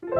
[0.00, 0.12] 皆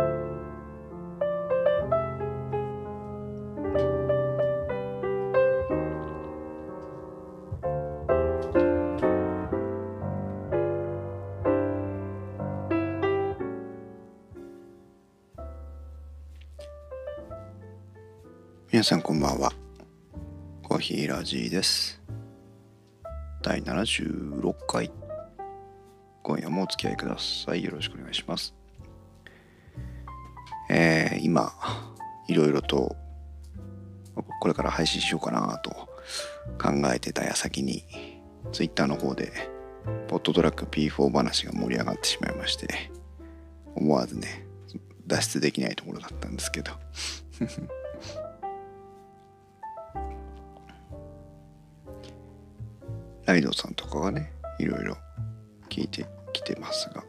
[18.85, 19.53] さんこんばんは。
[20.63, 22.03] コーヒーラジーです。
[23.43, 24.91] 第76回。
[26.23, 27.65] 今夜もお付き合いください。
[27.65, 28.55] よろしくお願いします、
[31.29, 31.53] 今
[32.27, 32.97] いろいろと
[34.41, 35.71] これから配信しようかなと
[36.59, 37.85] 考えてた矢先に
[38.51, 39.31] Twitter の方で
[40.09, 42.91] ポットトラック P4 話が盛り上がってしまいまして
[43.75, 44.47] 思わずね
[45.07, 46.73] 脱出できないところだったんですけど。
[53.27, 54.97] ライドさんとかがねいろいろ
[55.69, 57.05] 聞いてきてますが。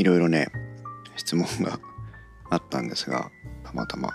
[0.00, 0.48] いろいろね
[1.16, 1.78] 質問が
[2.50, 3.30] あったんですが
[3.64, 4.10] たまたま。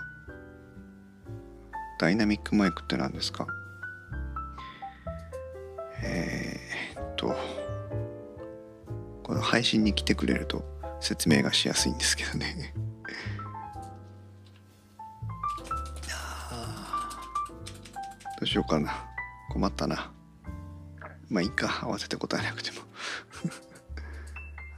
[1.98, 3.46] ダイナミックマイクって何ですか？
[6.02, 7.34] えー、っと
[9.22, 10.62] この配信に来てくれると
[11.00, 12.74] 説明がしやすいんですけどね。
[18.38, 18.92] どうしようかな。
[19.50, 20.12] 困ったな。
[21.30, 21.78] まあいいか。
[21.82, 22.85] 合わせて答えなくても。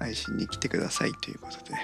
[0.08, 1.74] 配信に来てくださいということで。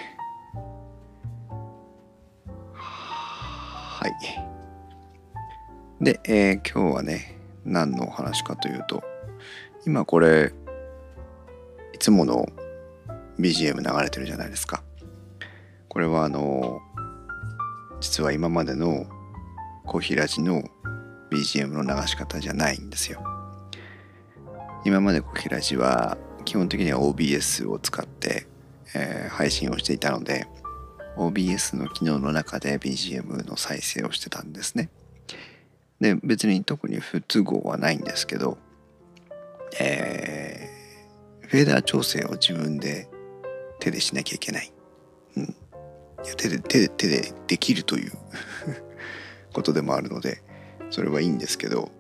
[2.72, 4.14] はい。
[6.03, 9.02] で、えー今日はね何のお話かというと
[9.86, 10.55] 今これ
[11.92, 12.46] いつもの
[13.39, 14.83] BGM 流れてるじゃないですか。
[15.89, 16.80] これはあの
[18.01, 19.05] 実は今までの
[19.84, 20.63] コーヒーラジの
[21.30, 23.23] BGM の流し方じゃないんですよ。
[24.86, 28.47] 今までコヒラジは基本的には OBS を使って、
[28.95, 30.47] えー配信をしていたので
[31.17, 34.91] OBS の機能の中で BGM の再生をしてたんですね。
[36.01, 38.59] で別に特に不都合はないんですけど、
[39.81, 40.75] えー
[41.55, 43.09] フェーダー調整を自分で
[43.79, 44.73] 手でしなきゃいけない、
[45.37, 45.47] うん、い
[46.27, 48.13] や手で手で手でできるという
[49.55, 50.43] ことでもあるので
[50.91, 51.93] それはいいんですけど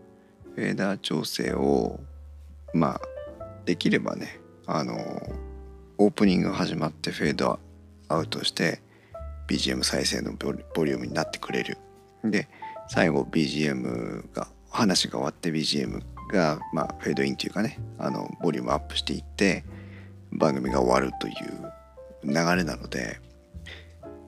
[0.56, 2.00] フェーダー調整を
[2.72, 3.00] まあ
[3.64, 4.94] できればねあの
[5.98, 7.58] オープニング始まってフェード
[8.08, 8.80] アウトして
[9.48, 11.78] BGM 再生のボリボリュームになってくれる。
[12.24, 12.48] で
[12.88, 16.02] 最後 BGM が話が終わって BGM
[16.32, 19.64] が、まあ、フェードインというかねあのボリュームアップしていって
[20.32, 21.34] 番組が終わるという
[22.24, 23.20] 流れなので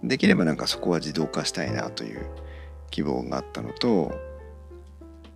[0.03, 2.27] できればなんかそこは自動化したいなという
[2.91, 4.15] 希望があったのと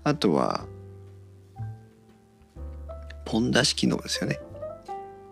[0.04, 0.66] あとは
[3.30, 4.40] ポン出し機能ですよね。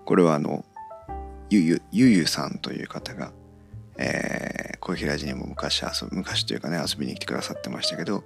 [0.04, 0.64] これはあの
[1.50, 3.32] ゆゆゆゆさんという方が、
[3.96, 8.22] えー、コーヒーラジにも昔遊昔というかね遊びに来てくださってましたけど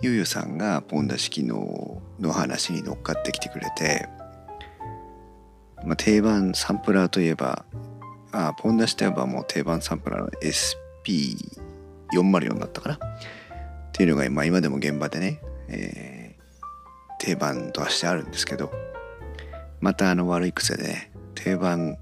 [0.00, 4.08] ゆゆさんがポン出し機能の話に乗っかってきてくれて、
[5.84, 7.64] まあ、定番サンプラーといえば
[8.32, 10.30] あポン出しといえばもう定番サンプラーの
[12.12, 12.94] SP404 だったかな？
[12.96, 12.98] っ
[13.92, 16.22] ていうのが今今でも現場でね、えー
[17.22, 18.72] 定番としてあるんですけど
[19.82, 21.98] またあの悪い癖で定番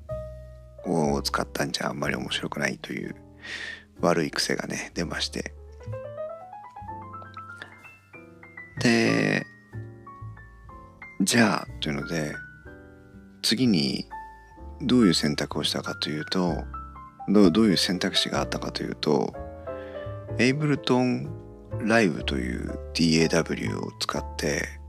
[0.84, 3.16] を使ったんじゃあんまり面白くないという
[4.02, 5.54] 悪い癖がね出まして。
[8.82, 9.44] で
[11.22, 12.34] じゃあというので
[13.42, 14.06] 次に
[14.82, 16.56] どういう選択をしたかというと
[17.28, 19.34] どうどういう選択肢があったかというと
[20.38, 21.30] エイブルトン
[21.80, 24.79] ライブという DAW を使って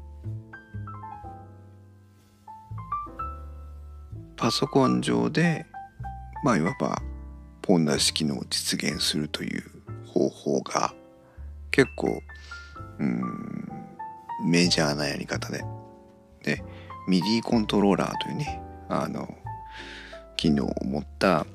[4.41, 5.67] パソコン上で
[6.43, 6.99] まあいわば
[7.61, 9.63] ポンダ式のを実現するという
[10.07, 10.95] 方法が
[11.69, 12.23] 結構
[12.97, 13.71] うん
[14.43, 15.63] メジャーなやり方で。
[16.41, 16.63] で
[17.07, 18.59] ミディコントローラーというね
[18.89, 19.31] あの
[20.37, 21.45] 機能を持った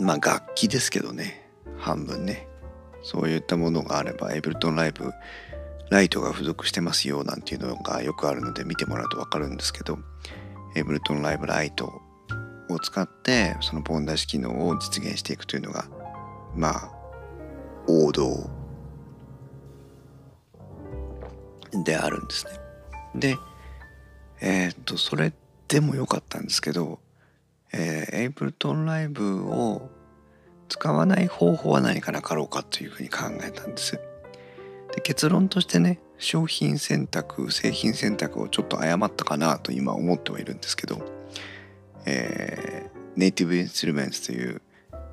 [0.00, 1.46] まあ楽器ですけどね
[1.76, 2.48] 半分ね。
[3.02, 5.12] そういったものがあればエイブルトンライブ
[5.90, 9.98] ライトが付属してますよなんていうのがよくあるので見てもらうと分かるんですけど
[10.76, 12.02] エブルトンライブライト
[12.68, 15.86] を使ってそのポン出し機能を実現していくというのが
[16.54, 16.90] まあ
[17.88, 18.50] 王道
[21.84, 22.52] であるんですね。
[23.14, 23.36] で
[24.40, 25.32] えっ、とそれ
[25.66, 26.98] でもよかったんですけど、
[27.72, 29.88] えー、Ableton Live を
[30.68, 33.98] 使わない方法は何かなかろうかというふうに考えたんです。
[34.94, 41.00] で結論としてね商品選択製品選択をちょっと誤ったかなと今思ってはいるんですけど、
[42.06, 44.62] えー、 Native Instruments という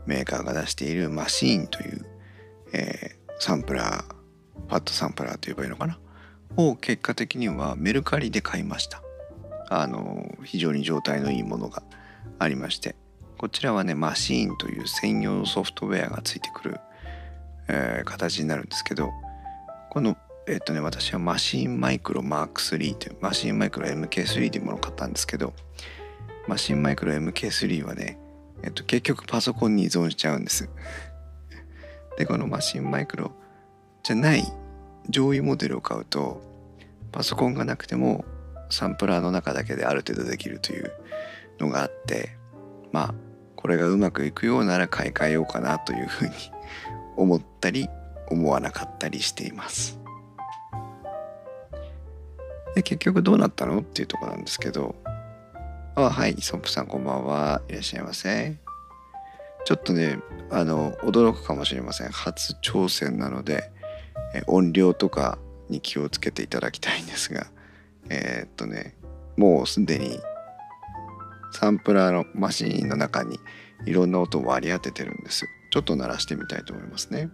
[0.06, 2.06] メーカーが出している Maschine という、
[2.74, 4.14] えー、サンプラー
[4.68, 6.00] パッドサンプラーと言えばいいのかな？
[6.56, 9.02] を結果的にはメルカリで買いました。
[9.70, 11.84] あの非常に状態のいいものが
[12.38, 12.96] ありまして
[13.38, 16.80] こちらはね Maschine という専用ソフトウェアがついてくる、
[17.68, 19.10] えー、形になるんですけど
[19.90, 25.54] このえっ、とね私は Maschine Mikro Mark 3というマシンマイクロ MK3 というものを買ったんですけど
[26.48, 28.20] マシンマイクロ MK3 はね、
[28.62, 30.70] えっと、結局パソコンに依存しちゃうんです。
[32.18, 33.32] でこのマシンマイクロ
[34.04, 34.44] じゃない
[35.10, 36.42] 上位モデルを買うと
[37.12, 38.26] パソコンがなくても
[38.70, 40.92] サンプラーの中だけである程度できるという
[41.60, 42.36] のがあって
[42.92, 43.16] まあ
[43.56, 46.34] これがうまくいくようなら買い替えようかなというふうに
[47.16, 47.88] 思ったり
[48.28, 50.03] 思わなかったりしています。
[52.76, 53.80] で結局どうなったの？
[53.80, 54.96] っていうとこなんですけど
[55.96, 57.62] あ、はい、ソップさんこんばんは。
[57.70, 58.58] いらっしゃいませ。
[59.66, 62.10] ちょっとね、あの、驚くかもしれません。
[62.10, 63.72] 初挑戦なので、
[64.34, 65.38] え音量とか
[65.70, 67.46] に気をつけていただきたいんですが、
[68.10, 68.96] えー、っとね、
[69.38, 70.20] もうすでに
[71.52, 73.40] サンプラーのマシンの中に
[73.86, 75.46] いろんな音を割り当ててるんです。
[75.72, 77.30] ちょっと鳴らしてみたいと思いますね。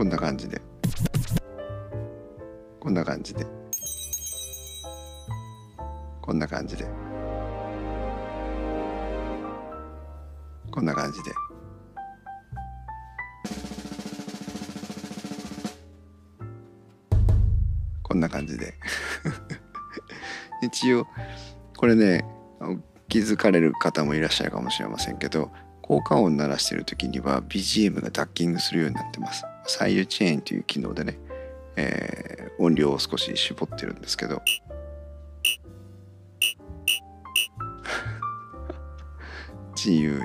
[0.00, 0.62] こんな感じで。
[2.80, 3.44] こんな感じで
[6.22, 6.86] こんな感じで
[10.70, 11.32] こんな感じで
[18.02, 18.72] こんな感じで
[20.64, 21.06] 一応
[21.76, 22.24] これね
[23.10, 29.44] 気づかれる方もいらっしゃるかもしれませんけど効果音鳴らしてる時には BGM がダッキングするようになってます。
[29.70, 31.18] サイドチェーンという機能でね
[31.76, 34.42] えー、音量を少し絞ってるんですけど。
[39.76, 40.24] 自由に。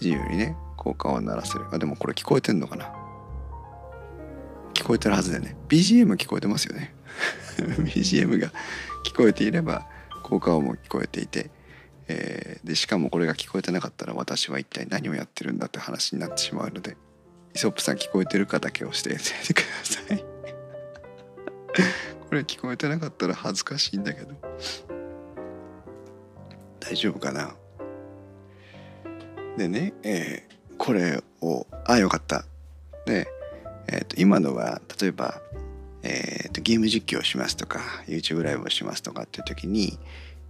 [0.00, 1.66] 自由にね効果音鳴らせる。
[1.72, 2.92] あでもこれ聞こえてんのかな？
[4.74, 6.94] 聞こえてるはずだよね BGM 聞こえてますよね。
[7.56, 8.52] BGM が
[9.04, 9.86] 聞こえていれば
[10.22, 11.50] 効果音も聞こえていて、
[12.08, 16.96] えー、でしかもこれが聞こえてなかったら私は一体何をやってるんだって話になってしまうので。
[17.54, 20.18] イソップさん聞こえてるかだけ教えててください。
[22.28, 24.34] これ聞こえてなかったら恥ずかしいんだけど。
[26.80, 27.54] 大丈夫かな？
[29.56, 32.44] でね、えー、これをあよかった。
[33.06, 33.28] で、
[33.88, 35.40] えーと、今のは例えば、
[36.02, 39.98] えーと、ゲーム実況をしますとか YouTube ライブをしますとかっていう時に、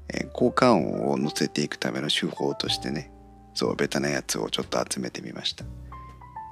[0.09, 3.11] えー、効果音を載せていくための手法としてね
[3.55, 5.65] そうベタなやつをちょっと集めてみました。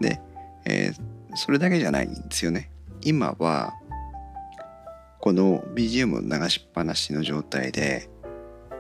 [0.01, 0.21] で
[0.65, 2.71] えー、それだけじゃないんですよね。
[3.03, 3.75] 今は
[5.21, 8.09] この BGM を流しっぱなしの状態で、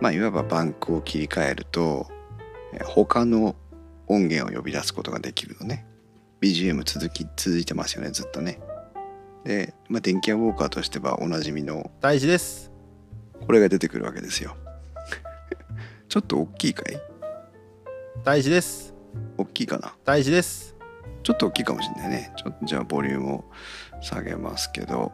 [0.00, 2.06] まあ、いわばバンクを切り替えると
[2.84, 3.56] 他の
[4.06, 5.86] 音源を呼び出すことができるのね。
[6.40, 8.58] BGM 続き続いてますよねずっとね。
[9.44, 12.70] で、まあ、電気屋ウォーカーとしてはおなじみの大事です
[13.46, 14.56] これが出てくるわけですよ。
[16.08, 16.96] ちょっと大きいかい？
[18.24, 18.94] 大事です
[19.36, 19.94] 大きいかな？
[20.04, 20.69] 大事です
[21.22, 22.32] ちょっと大きいかもしれないね。
[22.36, 23.44] ちょっとじゃあボリュームを
[24.00, 25.12] 下げますけど、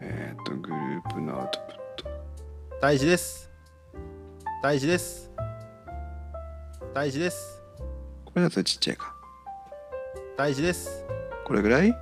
[0.00, 2.10] えっ、ー、と、グループのアウトプット。
[2.80, 3.50] 大事です。
[4.62, 5.30] 大事です。
[6.94, 7.62] 大事です。
[8.24, 9.14] これだとちっちゃいか。
[10.36, 11.04] 大事です。
[11.44, 11.92] これぐらい？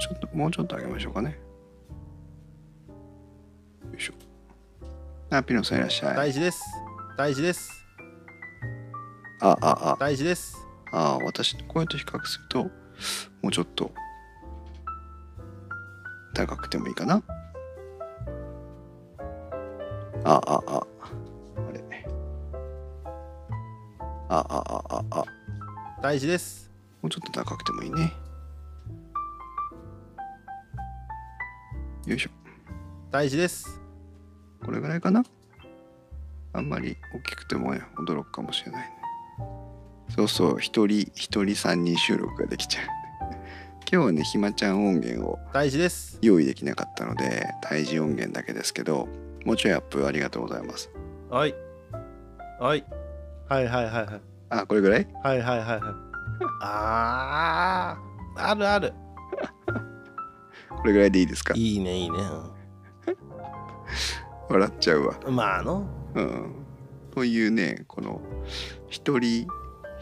[0.00, 1.38] ちょっと、もうちょっと上げましょうかね。
[3.92, 4.14] よいしょ。
[5.30, 6.16] あ、ピノさんいらっしゃい。
[6.16, 6.60] 大事です。
[7.16, 7.70] 大事です。
[9.40, 9.96] あ、あ、あ。
[9.98, 10.67] 大事です。
[10.92, 12.64] ああ私の声と比較すると
[13.42, 13.92] もうちょっと
[16.34, 17.22] 高くてもいいかな。
[20.24, 20.86] ああああ
[21.72, 22.06] れ。
[24.28, 25.24] あああああ。
[26.02, 26.70] 大事です。
[27.02, 28.12] もうちょっと高くてもいいね。
[32.06, 32.30] よいしょ。
[33.10, 33.80] 大事です。
[34.64, 35.24] これぐらいかな。
[36.52, 38.97] あんまり大きくても驚くかもしれないね
[40.14, 42.84] そうそう一人一人三人収録ができちゃう。
[43.90, 46.18] 今日はねひまちゃん音源を大事です。
[46.22, 49.08] 用意できなかったので胎児音源だけですけど
[49.44, 50.90] もうちょいアップありがとうございます。
[51.30, 51.54] はい。
[52.60, 52.84] はい。
[53.48, 54.20] はいはいはいはい。
[54.50, 55.08] あこれぐらい？
[55.22, 55.80] はいはいはいはい。
[56.62, 58.92] あーあるある。
[60.78, 61.54] これぐらいでいいですか？
[61.56, 62.18] いいねいいね。
[64.48, 65.14] 笑っちゃうわ。
[65.26, 65.86] うんまああの。
[66.14, 66.54] うん。
[67.14, 68.20] というねこの
[68.88, 69.46] 一人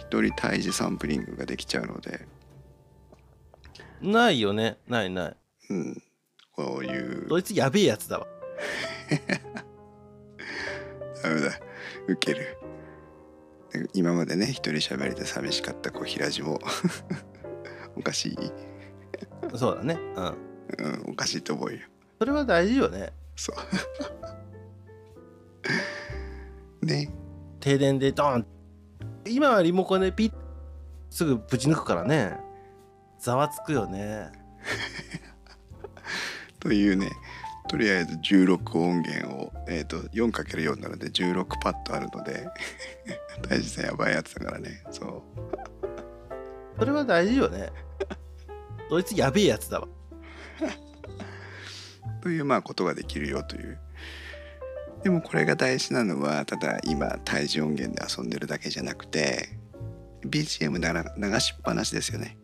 [0.08, 2.28] 一人胎児サンプリングができちゃうので。
[4.00, 4.78] ないよね。
[4.86, 5.36] ないない。
[5.70, 6.00] うん。
[6.52, 7.28] こういう。
[7.28, 8.26] こいつやべえやつだわ。
[11.22, 11.58] ダメだ。
[12.06, 12.56] ウケる。
[13.72, 16.60] で今までね一人喋りで寂しかったこう平地も。
[17.96, 18.36] おかしい、
[19.56, 19.98] そうだね。
[20.14, 20.36] うん。
[20.78, 21.80] うん、おかしいと思うよ。
[22.18, 23.12] それは大事よね。
[23.34, 23.52] そ
[26.82, 26.82] う。
[26.86, 27.12] ね。
[27.58, 28.46] 停電でドーン
[29.28, 30.32] 今はリモコンでピッ
[31.10, 32.38] すぐぶち抜くからね。
[33.18, 34.30] ざわつくよね。
[36.60, 37.10] というね
[37.68, 42.48] とりあえず16音源を、えー、と 4×4 なので16パッドあるので
[43.48, 44.82] 大事さんやばいやつだからね。
[44.90, 45.22] そう。
[46.78, 47.70] それは大事よね。
[48.88, 49.88] こいつやべえやつだわ。
[52.22, 53.78] というまあことができるよという
[55.06, 59.50] でもこれが大事なのはただ今胎児音源で遊んでるだけじゃなくて
[60.26, 62.36] BGM なら流しっぱなしですよね。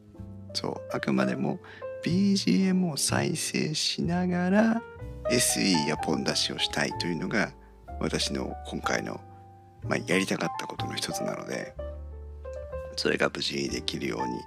[0.54, 1.59] そうあくまでも
[2.04, 4.83] BGM を再生しながら
[5.28, 7.50] SE やポン出しをしたいというのが
[7.99, 9.21] 私の今回の、
[9.83, 11.75] まあ、やりたかったことの一つなので
[12.95, 14.38] それが無事にできるように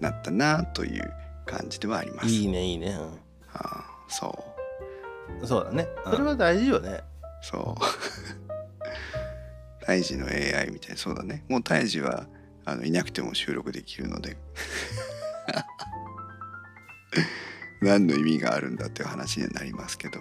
[0.00, 1.08] なったなという
[1.46, 2.28] 感じではあります。
[2.30, 2.98] いいねいいね、
[3.52, 4.44] ああそ
[5.30, 5.40] う。
[5.40, 5.86] うん、そうだね。
[6.04, 7.13] それは大事よね
[7.50, 7.84] そう。
[9.84, 11.44] 胎児の AI みたいなそうだね。
[11.48, 12.26] もう胎児は
[12.64, 14.38] あのいなくても収録できるので
[17.82, 20.20] 何の意味があるんだっていう話にはなりますけど。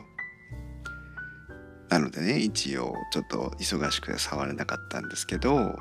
[1.89, 5.77] なのでね一応ちょっと忙しくて触れなかったんですけど、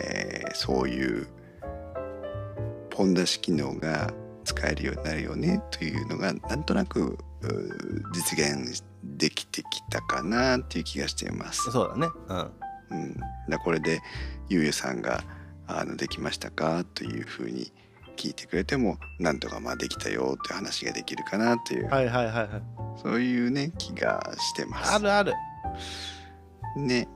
[0.00, 1.28] えーそういう
[2.90, 4.12] ポン出し機能が
[4.44, 7.16] 使えるようになるよねというのがなんとなく
[8.12, 8.82] 実現
[9.18, 11.70] できてきたかなっていう気がしています。
[11.70, 12.50] そうだねうん
[12.90, 13.16] うん、
[13.50, 14.00] だこれで
[14.48, 15.22] ゆうゆさんが
[15.66, 17.70] あの「できましたか?」というふうに
[18.16, 22.48] 聞いてくれてもなんとかまあできたよっていう話ができるかなという、はいはいはいはい
[23.02, 24.92] そういうね気がしてます。
[24.92, 25.32] あるある
[26.76, 27.08] ね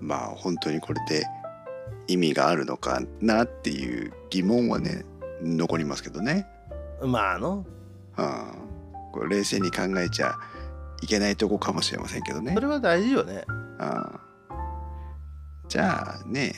[0.00, 1.24] まあ本当にこれで
[2.08, 5.04] 意味があるのかなっていう疑問はね
[5.42, 6.46] 残りますけどね。
[7.02, 7.64] まああの
[8.16, 8.63] うん、
[9.14, 10.36] これ冷静に考えちゃ
[11.00, 12.60] いけないとこかもしれませんけどねそ。
[12.60, 13.44] れは大事よね
[13.78, 14.20] あ
[15.68, 16.52] じゃあね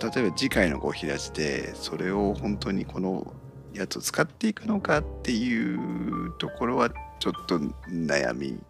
[0.00, 3.34] 例えば次回のご開きでそれを本当にこの
[3.74, 8.60] やつを使っていくのかっていうところはちょっと悩み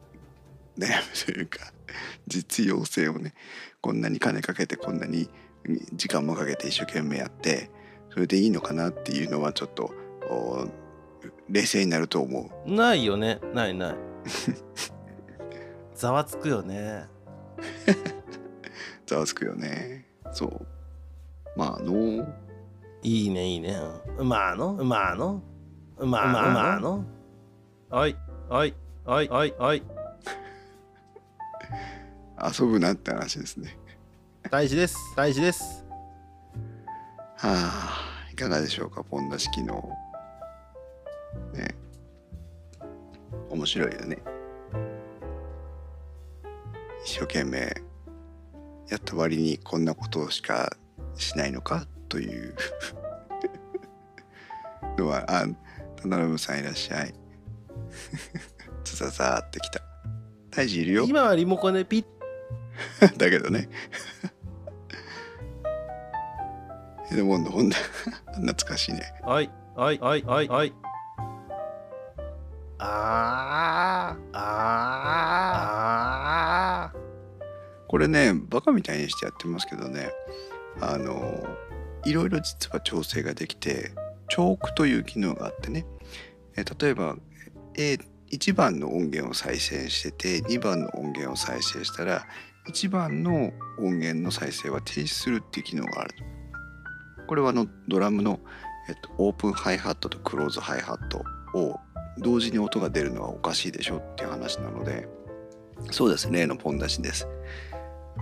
[0.79, 1.59] 悩むというか
[2.27, 3.35] 実用性をね
[3.83, 5.29] こんなに金かけてこんなに
[5.93, 7.71] 時間もかけて一生懸命やって
[8.11, 9.93] それでいいのかなっていうのはちょっと
[10.31, 10.67] お
[11.49, 12.71] 冷静になると思う。
[12.71, 13.41] ないよね。
[13.55, 13.95] ないない。
[15.95, 17.07] ざわつくよね。
[19.07, 20.07] ざわつくよね。
[20.33, 20.67] そう。
[21.57, 22.27] まああの。
[23.03, 23.77] いいねいいね。
[24.19, 24.73] うんまああの。
[24.85, 25.43] まああの。
[25.99, 27.05] まあまあまああの。
[27.91, 28.17] はい。
[28.49, 28.75] はい。
[29.05, 29.29] はい。
[29.29, 29.55] はい。
[29.59, 29.83] はい。
[32.61, 33.77] 遊ぶなって話ですね。
[34.51, 34.97] 大事です。
[35.17, 35.85] 大事です。
[37.37, 39.91] はあ、いかがでしょうか、ポン出し機能。
[41.55, 41.75] ね。
[43.51, 44.19] 面白いよね。
[47.05, 47.61] 一生懸命
[48.89, 50.77] やった割にこんなことしか
[51.15, 52.55] しないのかという
[54.99, 55.47] のは、あ、
[55.97, 57.15] 田辺さんいらっしゃい。
[58.85, 59.81] つざざーってきた。
[60.51, 61.05] 大事いるよ。
[61.09, 62.05] 今はリモコンでピッ
[63.19, 63.69] だけどね。
[67.11, 67.77] エドモンド、ほんだ。
[68.37, 69.15] 懐かしいね。
[69.23, 70.73] はいはいはいはいはい
[72.79, 74.39] あーあー
[76.93, 76.93] あ
[77.89, 80.11] これね、バカみたいにしてやってますけどね、
[80.81, 81.43] あの、
[82.05, 83.93] いろいろ実は調整ができて、
[84.29, 85.87] チョークという機能があってね、
[86.57, 87.17] え例えば、
[87.77, 87.99] A、
[88.31, 92.27] 1番の音源を再生してて、2番の音源を再生したら、
[92.69, 96.15] 1番の音源の再生は停止するっていう機能がある。
[97.27, 98.41] これはあのドラムの、
[98.89, 101.79] えっと、オープンハイハットとクローズハイハットを
[102.19, 105.09] 同時に音が出るのはおかしいでしょっていう話なので、
[105.91, 107.29] そうです、例のポン出しです。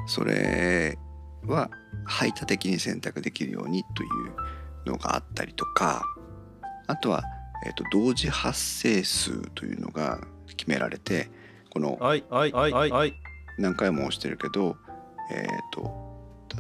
[0.07, 0.99] それ
[1.47, 1.71] は
[2.05, 4.07] 排他的に選択できるようにとい
[4.87, 6.03] うのがあったりとか
[6.87, 7.23] あとは、
[7.67, 10.21] えー、と同時発生数というのが
[10.57, 11.31] 決められて
[11.71, 11.99] この
[13.59, 14.77] 何回も押してるけど
[15.31, 16.07] えっ、と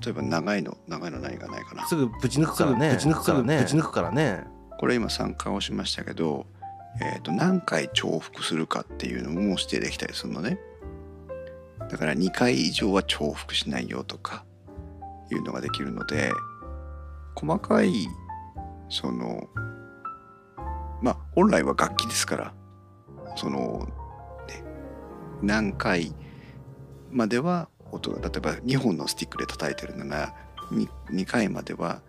[0.02, 1.86] 例えば長いの長いの何がないかな。
[1.86, 2.90] すぐぶち抜くからね。
[2.94, 4.44] ぶち抜くからねぶち抜くからね。
[4.78, 6.46] これ今3回押しましたけど、
[7.00, 10.58] えー、と何回重複するかっていうのも指定できたりするのね。
[11.90, 14.44] だから2回以上は重複しないよとか
[15.30, 16.32] いうのができるので
[17.34, 17.92] 細かい
[18.88, 19.48] その
[21.02, 22.54] まあ本来は楽器ですから
[23.36, 23.86] その、
[24.48, 24.64] ね、
[25.42, 26.12] 何回
[27.12, 30.34] までは音が例えば2本のスティックで叩いてるなら
[30.72, 32.00] 2, 2回までは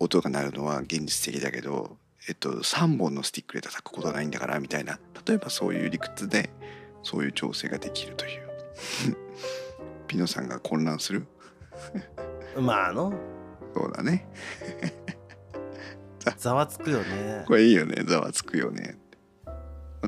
[0.00, 1.96] 音が鳴るのは現実的だけど、
[2.28, 4.98] えっと、3本のスティックで叩くことはないんだからみたいな。
[5.26, 6.50] 例えばそういう理屈で
[7.02, 8.48] そういう調整ができるという。
[10.08, 11.26] ピノさんが混乱する？
[12.60, 13.12] まああの。
[13.74, 14.26] そうだね。
[16.38, 17.44] ざわつくよね。
[17.46, 18.02] これいいよね。
[18.06, 18.96] ざわつくよね。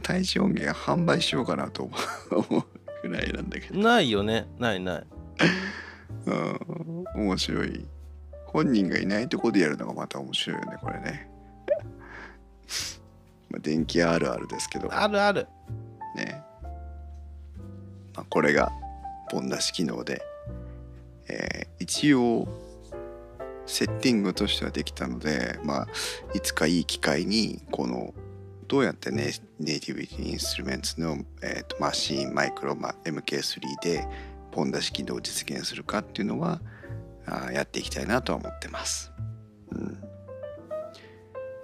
[0.03, 1.91] 対地音源販売しようかなと
[2.31, 2.59] 思
[3.05, 3.79] うぐらいなんだけど。
[3.79, 4.47] ないよね。
[4.59, 5.07] ないない。
[6.27, 7.05] うん。
[7.17, 7.87] 面白い。
[8.47, 11.29] 本人がいないとこでやるのがまた面白いよねこれね
[13.51, 15.47] まあ電気あるあるですけどあるある
[16.17, 16.43] ね、
[18.15, 18.73] まあ、これが
[19.31, 20.23] ポン出し機能で、
[21.29, 22.49] えー一応
[23.67, 25.87] セッティングとしてはできたので、まあ、
[26.35, 28.15] いつかいい機会にこの
[28.67, 34.07] どうやってねネイティビティインストゥルメンツの、えーとマシンマイクロ、まあ、MK3 で
[34.53, 36.61] ポン出し機能を実現するかっていうのは
[37.27, 39.13] あーやっていきたいなとは思ってます。
[39.73, 40.03] うん。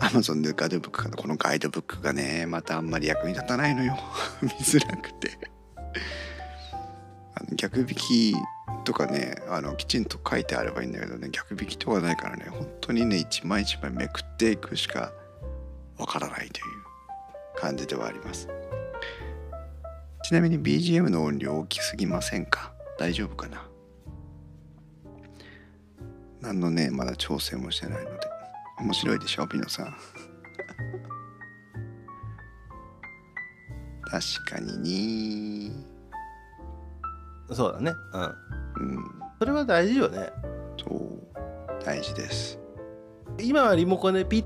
[0.03, 3.97] Amazon でガイドブックかこのガイドブックがねまたあんまり役に立たないのよ。
[4.43, 5.39] 見づらくて。
[7.35, 8.35] あの逆引き
[8.85, 15.13] とかねあのきちんと書いてあればいいんだけどね逆引きとかないからね本当にね一枚一枚めくっていくしか
[15.99, 16.65] わからないという
[17.57, 18.49] 感じではあります。
[20.25, 22.73] ちなみに BGM の音量大きすぎませんか？
[22.99, 23.69] 大丈夫かな？
[26.41, 28.22] 何のねまだ調整もしてないので。
[28.83, 29.97] 面白いでしょピノさん。
[34.05, 35.73] 確かにね。
[37.53, 37.93] そうだね。
[38.13, 38.97] うん。
[38.97, 39.05] うん。
[39.39, 40.31] それは大事よね。
[40.77, 41.85] そう。
[41.85, 42.59] 大事です。
[43.41, 44.45] 今はリモコンでピッ。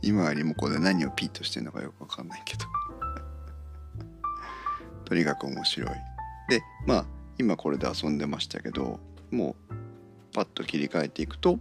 [0.00, 2.66] 今はリモコンで何をピッとしてるのかよくわかんないけど。
[5.04, 5.90] とにかく面白い。
[6.48, 7.04] でまあ
[7.38, 9.74] 今これで遊んでましたけどもう
[10.34, 11.60] パッと切り替えていくと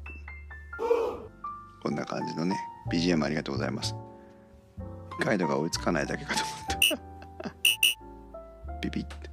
[1.83, 2.57] こんな感じのね
[2.91, 3.95] BGM ありがとうございます。
[5.21, 7.53] ガイドが追いつかないだけかと思った。
[8.81, 9.29] ビビって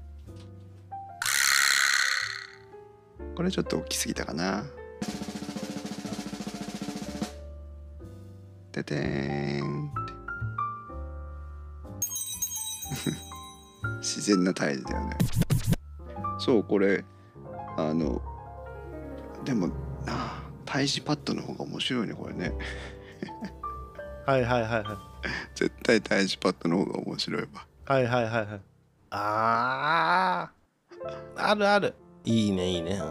[3.35, 4.65] これちょっと大きすぎたかな。
[8.73, 9.91] ててんっ
[13.03, 13.11] て。
[14.01, 15.17] 自然な態度だよね。
[16.39, 17.05] そうこれ
[17.77, 18.21] あの
[19.51, 19.75] でもな
[20.09, 22.53] あ胎児パッドの方が面白いねこれね。
[24.25, 24.85] はいはいはいはい。
[25.57, 27.49] 絶対胎児パッドの方が面白いわ。
[27.85, 28.47] はいはいはいはい。
[29.11, 31.35] あー。
[31.35, 31.97] あるある。
[32.25, 33.03] いいねいいね。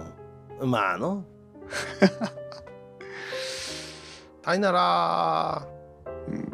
[0.62, 1.26] うんまああの。
[4.42, 5.68] たいなら。
[6.26, 6.50] うん。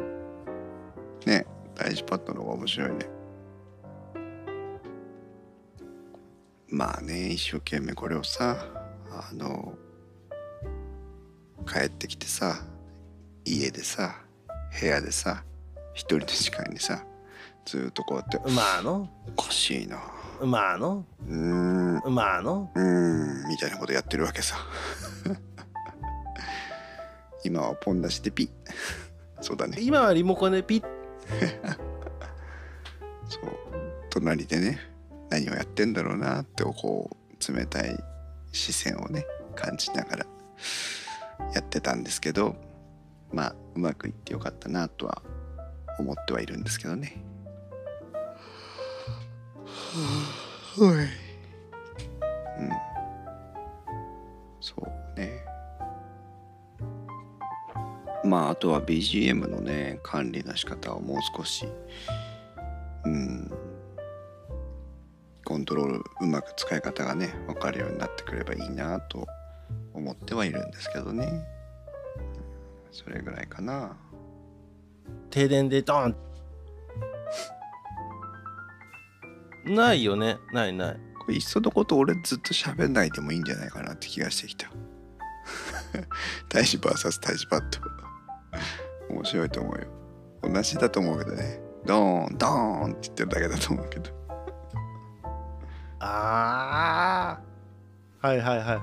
[1.26, 1.46] ね
[1.76, 3.08] 胎児パッドの方が面白いね。
[6.70, 8.75] まあね一生懸命これをさ
[9.18, 9.74] あの
[11.66, 12.62] 帰ってきてさ
[13.44, 14.16] 家でさ
[14.80, 15.42] 部屋でさ
[15.94, 17.04] 一人の時間にさ
[17.64, 19.08] ずっとこうやってまあの？
[19.26, 19.98] おかしいな。
[20.40, 21.04] まあの？
[21.26, 21.98] うーん。
[21.98, 22.70] うまあの？
[22.76, 24.56] ーんみたいなことやってるわけさ。
[27.44, 28.50] 今はポン出しでピッ。
[29.40, 29.78] そうだね。
[29.80, 30.82] 今はリモコンでピッ。
[33.28, 33.44] そう。
[34.10, 34.78] 隣でね
[35.30, 37.98] 何をやってんだろうなってこう冷たい
[38.56, 40.26] 視線をね感じながら
[41.54, 42.56] やってたんですけど
[43.32, 45.22] まあうまくいってよかったなとは
[45.98, 47.16] 思ってはいるんですけどね。
[50.78, 50.88] はい。
[52.60, 52.70] うん。
[54.60, 55.44] そうね。
[58.24, 61.66] まああとは BGM のね管理の仕方をもう少し
[63.04, 63.50] うん
[65.46, 69.26] コントロールうまく使い方がね分かるようになってくればいいなと
[69.94, 71.24] 思ってはいるんですけどね。
[71.24, 71.56] うん
[72.96, 73.94] それぐらいかな。
[75.28, 76.16] 停電でドーン。
[79.74, 80.38] ないよね。
[80.50, 80.94] ないない。
[80.94, 84.70] これいっそのこと俺ずっと喋んないでもいいんじゃないかなって気がしてきた。
[86.48, 87.60] 大使 VS 大使パッ
[89.08, 89.86] ド面白いと思うよ。
[90.42, 91.60] 同じだと思うけどね。
[91.84, 94.25] ドーンドーンって言ってるだけだと思うけど
[96.00, 97.38] あ
[98.22, 98.78] あはいはいはいはい。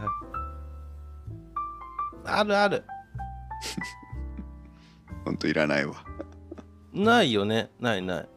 [2.26, 2.84] あるある。
[5.26, 5.95] ほんといらないわ。
[6.93, 7.69] ないよね。
[7.80, 8.30] ないない。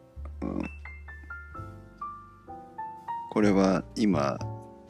[3.31, 4.39] これは今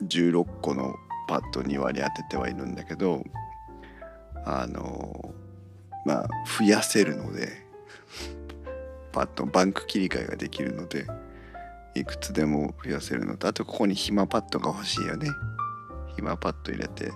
[0.04, 0.96] 16個の
[1.28, 3.22] パッドに割り当ててはいるんだけど
[4.46, 5.34] あの
[6.06, 7.50] まあ増やせるので
[9.12, 11.06] パッドバンク切り替えができるので
[12.00, 15.30] いくつでも増やせるのとあとここに暇パッドが欲しいよね。
[16.16, 17.12] 暇パッド入れて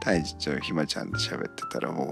[0.00, 2.04] 太一ちゃんひまちゃんで喋ってたらも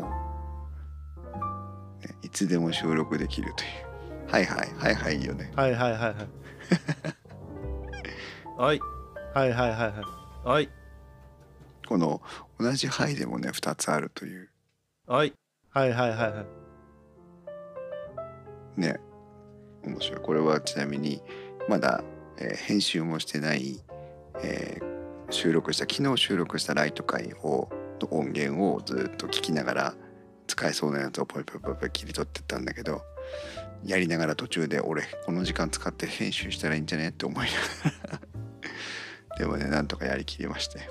[2.03, 4.31] う、ね、いつでも収録できるという。
[4.31, 5.53] はいはいはいはいいいよね。
[5.55, 6.15] はいはいはいはい。
[8.59, 8.81] はい。
[9.35, 10.49] はいはいはいはい。
[10.49, 10.69] はい。
[11.87, 12.21] この
[12.59, 14.49] 同じ「はい」でもね2つあるという。
[15.07, 15.35] はい。
[15.71, 16.45] はいはいはいは
[18.77, 18.81] い。
[18.81, 18.99] ね。
[19.85, 20.21] 面白い。
[20.21, 21.23] これはちなみに
[21.69, 22.03] まだ、
[22.39, 23.81] えー編集もしてない、
[24.43, 24.95] えー
[25.31, 27.69] 収録した昨日収録したライト会を
[28.01, 29.95] の音源をずっと聞きながら
[30.47, 33.03] 使えそうなやつをポイポイポイポイ切り取ってったんだけど
[33.85, 37.53] やりながら途中で俺この時間使って編集したらいいんじゃねって思いな
[38.11, 38.21] がら。
[39.39, 40.87] でもねなんとかやりきりましたで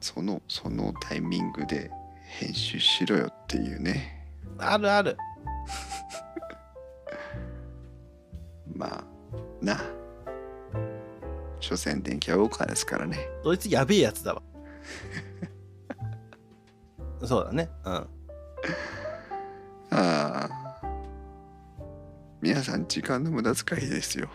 [0.00, 1.90] そのそのタイミングで
[2.38, 4.26] 編集しろよっていうね。
[4.58, 5.16] あるある。
[8.76, 9.04] まあ
[9.64, 9.80] な。
[11.60, 13.18] 所詮電気はウォーカーですからね。
[13.42, 14.42] そいつやべえやつだわ。
[17.24, 17.70] そうだね。
[17.84, 17.92] うん。
[17.92, 18.06] あ
[19.90, 20.48] あ。
[22.42, 24.28] 皆さん時間の無駄遣いですよ。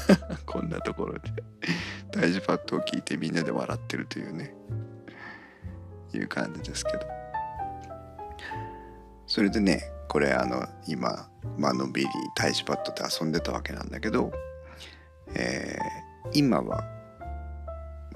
[0.46, 1.32] こんなところで。
[2.12, 4.54] 大事パッドを聞いてみんなで笑ってるというね。
[6.12, 7.00] いう感じですけど。
[9.26, 14.32] それでねこれあの今まあのんびり大事パッドで遊んでたわけなんだけど、
[15.34, 16.82] えー今は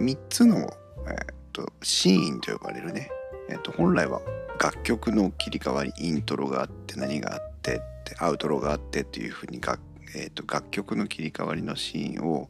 [0.00, 3.08] 3つの、えーとシーンと呼ばれるね、
[3.48, 4.20] えーと本来は
[4.60, 9.80] 楽曲の切り替わりイントロがあって何があってってアウトロがあってっていうふうに楽,、
[10.16, 12.48] えーと楽曲の切り替わりのシーンを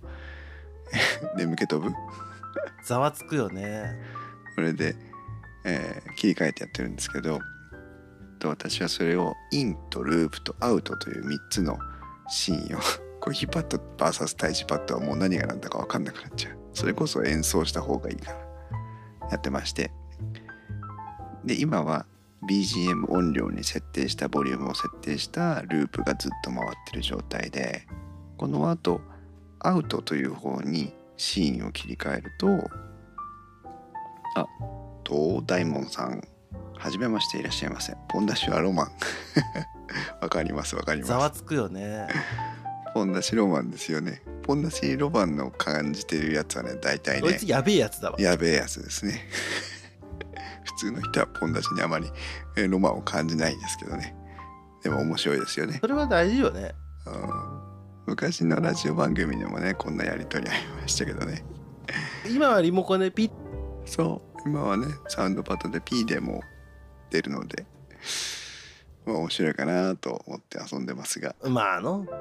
[1.37, 1.95] 眠気飛ぶ？
[2.87, 3.95] ざわつくよね。
[4.55, 4.97] これで、
[5.65, 7.39] えー切り替えてやってるんですけど
[8.41, 11.79] と私はそれをインとループとアウトという3つの
[12.29, 12.81] シーンを
[13.21, 16.59] これヒパッド VS タイジパッドはもう何が何だか分かんなくなっちゃう。
[16.73, 19.93] それこそ演奏した方がいいからやってまして。
[21.45, 22.07] で今は
[22.49, 27.87] BGM 音量に設定したボリュームを設定したループがずっと回ってる状態で
[28.37, 29.01] この後
[29.59, 32.49] アウトという方にシーンを切り替えると
[34.37, 34.47] あ
[35.05, 36.23] と大門さん
[36.81, 37.95] はじめましていらっしゃいませ。
[38.09, 38.91] ポンダシュはロマン。
[40.23, 41.09] わかりますわかります。
[41.11, 42.09] ざわつくよね。
[42.95, 44.23] ポンダシロマンですよね。
[44.43, 48.17] ポンダシロマンの感じてるやつはね大体ねそいつやべえやつだわ。
[48.19, 49.29] やべえやつですね。
[50.65, 52.11] 普通の人はポンダシにあまり
[52.57, 54.17] えーロマンを感じないですけどね。
[54.83, 55.79] でも面白いですよね。
[55.83, 56.75] それは大事よね。
[57.05, 57.61] うん。
[58.07, 61.45] 昔のラジオ番組でもねこんなやりとりありましたけどね。
[62.27, 63.31] 今はリモコンでピッ。
[63.85, 64.49] そう。
[64.49, 66.41] 今はねサウンドパッドで P でも
[67.11, 67.67] 出るので
[69.07, 71.35] まあ面白いかなと思って遊んでますが。
[71.43, 72.07] まああの。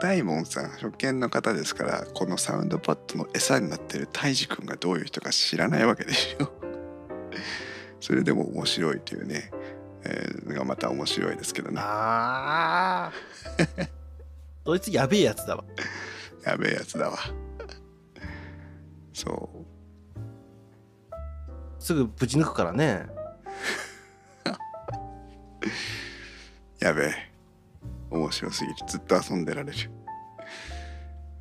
[0.00, 6.52] 大門さん初見の方ですからこのサウンドパッドの餌になってるタイジ君がどういう人か知らないわけでしょ。
[8.00, 9.50] それでも面白いというね、
[10.04, 11.80] えーのがまた面白いですけどね。
[11.80, 13.88] あー。
[14.66, 15.64] そいつやべえやつだわ。
[16.44, 17.18] やべえやつだわ。
[19.12, 19.61] そう
[21.82, 23.06] すぐぶち抜くからね。
[26.78, 27.32] やべえ。
[28.08, 28.76] 面白すぎる。
[28.86, 29.90] ずっと遊んでられる。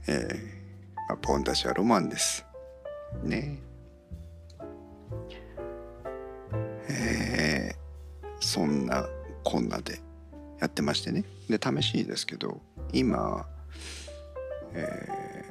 [0.07, 0.35] えー
[1.09, 2.43] まあ、ポンたちはロマンです。
[3.23, 3.59] ね。
[6.89, 7.81] えー
[8.43, 9.07] そんな
[9.43, 10.01] こんなで
[10.59, 11.23] やってましてね。
[11.47, 12.59] で試しにですけど
[12.91, 13.45] 今
[14.73, 15.45] え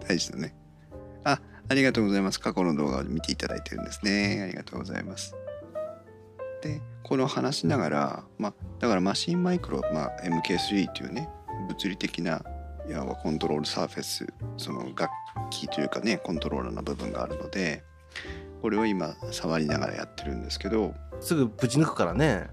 [0.08, 0.54] 大事だね。
[1.24, 1.38] あ
[1.70, 2.40] ありがとうございます。
[2.40, 4.42] 過去の動画を見ていただいてるんですね。
[4.42, 5.36] ありがとうございます。
[6.62, 11.28] でこの話しながら、まあ、だからマシンマイクロ、まあ、MK3 っていうね
[11.68, 12.42] 物理的な
[12.88, 15.12] いわばコントロールサーフェスその楽
[15.50, 17.84] 器というかねコントローラーの部分があるので
[18.62, 22.48] これを今触りながらやってるんですけどすぐぶち抜くからね。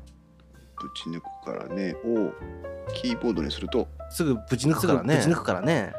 [0.80, 1.96] ぶち抜くからね。
[2.06, 2.32] を
[2.94, 5.16] キーボードにするとすぐぶち抜くからね。
[5.16, 5.92] ぶち抜くからね。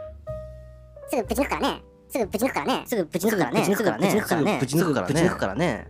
[1.08, 2.84] すぐぶち抜くからねすぐぶち抜くからね。
[2.86, 3.64] すぐぶち抜くからね。
[3.64, 4.08] すぐぶち抜くからね。
[4.08, 5.14] すぐぶち抜くからね。
[5.14, 5.88] すぐぶち抜くからね。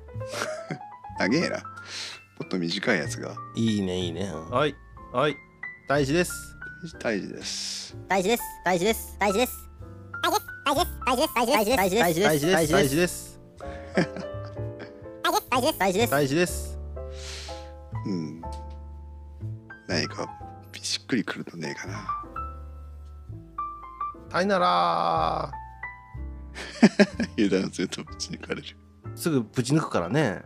[1.19, 1.57] 長えな。
[1.57, 1.63] も
[2.45, 3.35] っと短いやつが。
[3.57, 4.31] いいねいいね。
[4.33, 4.75] はい。
[5.13, 5.37] はい。
[5.89, 6.33] 大事です。
[7.01, 7.97] 大事です。
[8.09, 8.43] 大事です。
[8.65, 9.17] 大事です。
[9.19, 9.69] 大事です。
[10.67, 10.95] 大事です。
[11.07, 11.35] 大事です。
[11.35, 11.77] 大事です。
[11.77, 12.23] 大事です。
[12.23, 12.73] 大事大事です。
[12.73, 13.15] 大事でです。
[13.15, 13.41] す
[15.51, 15.79] 大事です。
[15.79, 16.11] 大事です。
[16.11, 16.79] 大事です
[18.07, 18.41] うん
[19.89, 20.29] 何か
[20.81, 22.25] しっくりくるとねえかな
[24.31, 25.51] さいなら
[27.37, 28.65] 油断するとぶち抜かれる。
[29.15, 30.43] すぐぶち抜くからね。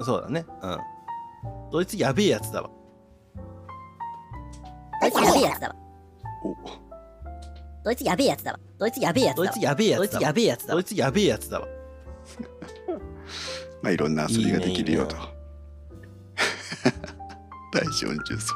[0.00, 0.44] そうだね。
[0.62, 0.78] うん。
[1.70, 2.70] ドイツやべえやつだわ。
[5.00, 5.76] ドイツやべえやつだわ。
[6.44, 6.56] お。
[7.84, 8.60] ドイツやべえやつだわ。
[8.78, 10.02] ドイツやべえやつドイだわツやべえやつだわ。
[10.02, 10.74] ドイツやべえやつだわ。
[10.74, 11.66] ドイツやべえやつだわ。
[13.82, 15.16] まあいろんな遊びができるよと。
[17.72, 18.54] 大事音重奏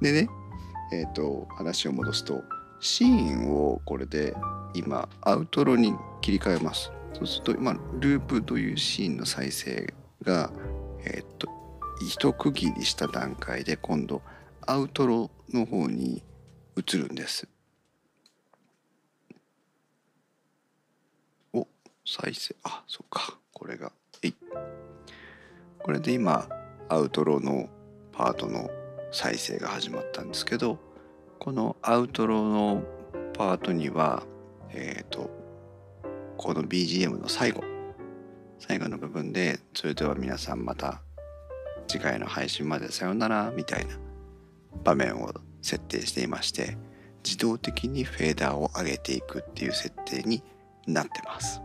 [0.00, 0.28] でね
[0.92, 2.42] えっ、と話を戻すと
[2.80, 4.34] シーンをこれで
[4.74, 6.92] 今アウトロに切り替えます。
[7.14, 10.50] そうすると今ループというシーンの再生が
[11.04, 11.48] えっ、と
[12.00, 14.22] 一区切りした段階で今度
[14.66, 16.22] アウトロの方に
[16.76, 17.48] 移るんです。
[21.52, 21.66] お
[22.06, 22.54] 再生。
[22.62, 23.38] あそっか。
[23.52, 23.90] これが
[24.22, 24.34] えい。
[25.82, 26.48] これで今
[26.88, 27.68] アウトロの
[28.12, 28.70] パートの
[29.10, 30.78] 再生が始まったんですけど
[31.38, 32.82] このアウトロの
[33.34, 34.24] パートには
[34.70, 35.30] えっ、と
[36.36, 37.62] この BGM の最後
[38.58, 41.02] 最後の部分でそれでは皆さんまた
[41.86, 43.98] 次回の配信までさよならみたいな
[44.84, 46.76] 場面を設定していまして
[47.24, 50.42] 自動的にフェーダーを上げていくっていう設定に
[50.86, 51.60] なってます。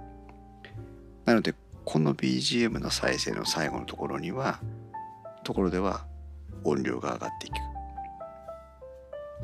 [1.25, 1.55] なので
[1.85, 4.59] この BGM の再生の最後のところには
[5.43, 6.05] ところでは
[6.63, 7.72] 音量が上がっていく。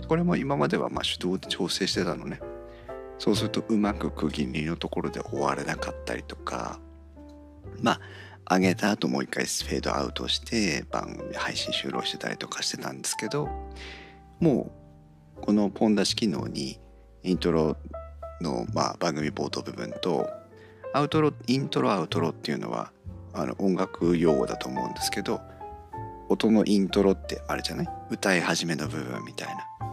[0.07, 2.39] これも今まではま手動で調整してたのね。
[3.17, 6.79] そうするとうまく区切りのところで終われなかったりとか。
[7.81, 7.99] ま
[8.47, 13.49] あ上げた後もう一回フェードアウトして番組配信終了してたりとかしてたんですけど。
[14.39, 14.71] も
[15.37, 16.79] うこのポン出し機能に
[17.23, 17.75] イントロ
[18.41, 20.29] の、まあ、番組冒頭部分と
[20.93, 22.93] アウトロイントロアウトロっていうのは
[23.33, 25.41] あの音楽用語だと思うんですけど
[26.29, 27.89] 音のイントロってあれじゃない？
[28.09, 29.88] 歌い始めの部分みたいな。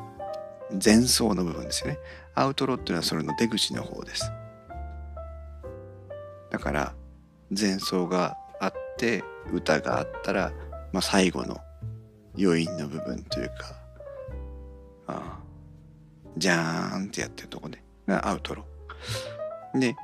[0.85, 1.99] 前奏の部分ですよね。
[2.35, 4.31] アウトロっていうのはそれの出口の方です。
[6.51, 6.95] だから
[7.57, 10.53] 前奏があって歌があったら、
[10.93, 11.59] まあ、最後の
[12.39, 13.55] 余韻の部分というか
[15.07, 15.39] ああ
[16.37, 17.83] じゃーんってやってるとこね。
[18.09, 18.65] アウトロ。
[19.75, 19.95] で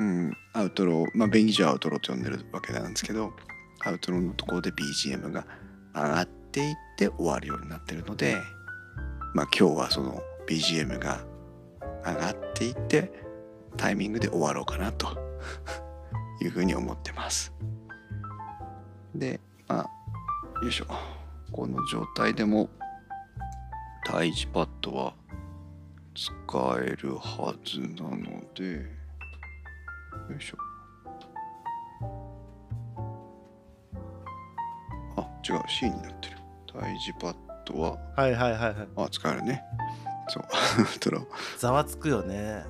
[0.00, 3.32] うん、アウトロまあ便宜上アウトロと呼んでるわけなんですけど
[3.84, 5.46] アウトロのところで BGM が
[5.94, 8.36] 上がっていって終わるようになってるので
[9.34, 11.24] まあ今日はその BGM が
[12.04, 13.12] 上がっていって
[13.76, 15.08] タイミングで終わろうかなと
[16.42, 17.52] いうふうに思ってます
[19.14, 20.86] でまあよいしょ
[21.50, 22.68] この状態でも
[24.04, 25.14] タイジパッドは
[26.14, 26.32] 使
[26.80, 29.02] えるはずなので
[30.30, 30.58] よいしょ。
[35.16, 36.36] あ、違う、C になってる。
[36.72, 39.62] タイジパッドドは、はいはいはいはいあ、使えるね。
[40.28, 40.44] そう、
[41.00, 41.26] トロ。
[41.58, 42.64] ざわつくよね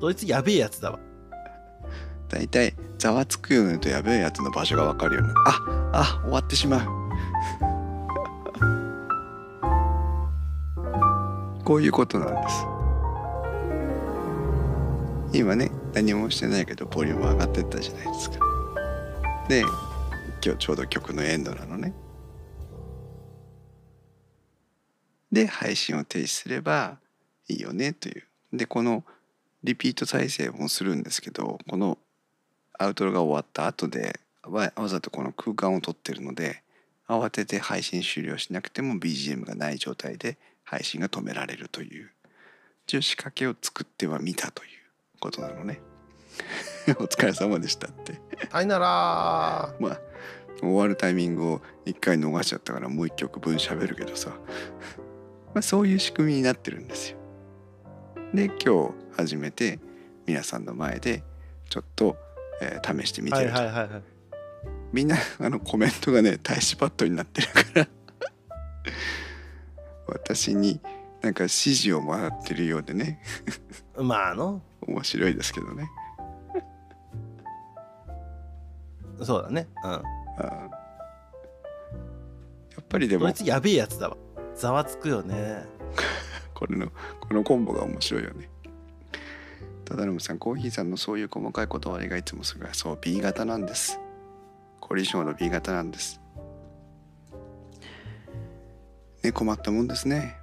[0.00, 0.98] ドイツやべえやつだわ
[2.28, 5.60] だいたい、ざわつくよねとやべえやつの場所がわかるようになあ、
[5.92, 6.80] あ、終わってしまう。
[11.64, 12.66] こういうことなんです。
[15.34, 18.38] 今ね、何もしてないけど、ボリューム上がってったじゃないですか。
[19.48, 19.60] で、
[20.44, 21.94] 今日ちょうど曲のエンドなのね。
[25.32, 26.98] で、配信を停止すれば
[27.48, 28.24] いいよねという。
[28.52, 29.04] で、この
[29.64, 31.98] リピート再生もするんですけど、この
[32.78, 36.62] アウトロが終わった後でわわざとこの空間を取ってるので
[37.08, 42.10] 慌てて配信終了しなくても BGM がない状態で配信が止められるという
[42.86, 44.70] 一応仕掛けを作ってはみたという
[45.20, 45.80] ことなのね。
[46.98, 48.20] お疲れ様でしたって。
[48.50, 49.74] さいなら。
[49.78, 50.00] まあ
[50.60, 54.32] 終わるタイミングを一回逃しちゃったからもう一曲分喋るけどさ
[55.54, 57.18] まあそういう仕組みになってるんですよ。
[58.34, 59.78] で今日初めて
[60.26, 61.22] 皆さんの前で
[61.68, 62.16] ちょっと、
[62.60, 64.02] えー試してみはいてると、はいはいはい
[64.92, 67.88] みんなあのコメントがね大使パッドになってるから。
[70.06, 70.80] 私に
[71.22, 73.22] なんか指示をもらってるようでね。
[73.96, 74.60] まああの。
[74.86, 75.90] 面白いですけどね。
[79.22, 79.68] そうだね。
[79.84, 80.42] うあー。
[80.42, 80.70] や
[82.80, 84.16] っぱりでもイツやべえやつだわ
[84.54, 85.64] ざわつくよね。
[86.54, 86.88] これの
[87.20, 88.48] このコンボが面白いよね。
[89.84, 93.98] 忠信さんコーヒーさんのそういう細かい断りがいつもすごいそう B 型なんです。
[94.80, 96.20] 凝り性の B 型なんです。
[99.22, 100.36] ね困ったもんですね。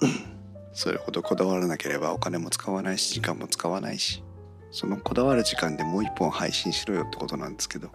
[0.72, 4.22] それほどこだわらなければお金も使わないし時間も使わないし
[4.70, 7.90] そのこだわる時間でもう一本配信しろよってことなんですけど。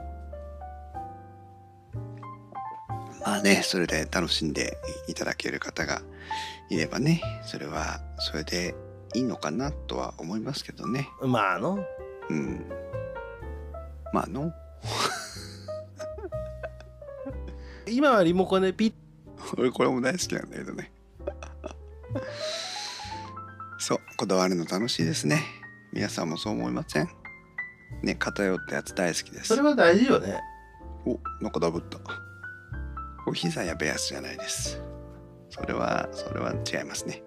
[3.26, 6.02] まあねそれで楽しんでいただける方が
[6.70, 8.76] いればねそれはそれで
[9.16, 11.10] いいのかなとは思いますけどね。
[11.22, 11.80] まあの。
[12.30, 12.70] うん。
[14.14, 14.52] まあの。
[17.88, 18.94] 今はリモコンでピッ。
[19.58, 20.92] 俺これも大好きなんだけどね。
[23.80, 25.44] そうこだわるの楽しいですね。
[25.94, 27.10] 皆さんもそう思いません？
[28.04, 29.48] ね偏ったやつ大好きです。
[29.48, 30.42] それは大事よね。
[31.06, 32.00] おなんかダブった
[33.26, 34.80] コーヒーさんやベアスじゃないです。
[35.50, 37.24] それはそれは違いますね。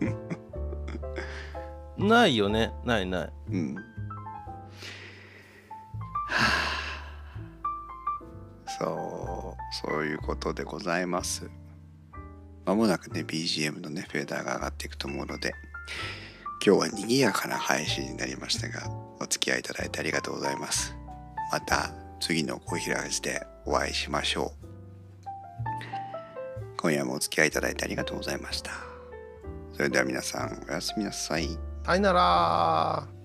[1.98, 2.72] ないよね。
[2.84, 3.32] ないない。
[3.50, 3.74] うん。
[3.74, 3.82] は
[6.40, 6.76] あ。
[8.78, 11.50] そうそういうことでございます。
[12.64, 15.52] まもなくね BGM のねフェーダーが上がっていくと思うので
[16.64, 18.88] 今日は賑やかな配信になりましたが
[19.20, 20.96] お付き合いいただいてありがとうございます。
[21.52, 24.75] また次の小平ラジでお会いしましょう
[26.76, 28.72] 今夜もお付き合いいただいてありがとうございました。
[29.72, 31.48] それでは皆さんおやすみなさい。
[31.84, 33.08] さよなら「